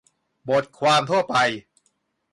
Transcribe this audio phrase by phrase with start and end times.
[0.49, 1.35] -"บทความทั่วไป"